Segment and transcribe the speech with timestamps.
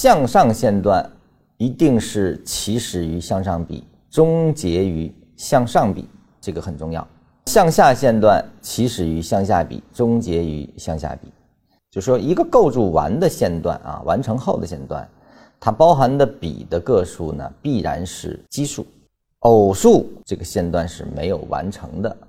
[0.00, 1.04] 向上线段
[1.56, 6.08] 一定是起始于向上比，终结于向上比，
[6.40, 7.04] 这个很重要。
[7.46, 11.26] 向下线段起始于向下比，终结于向下比。
[11.90, 15.04] 就说一个构筑完的线段啊，完成后的线段，
[15.58, 18.86] 它包含的比的个数呢，必然是奇数，
[19.40, 22.16] 偶数这个线段是没有完成的。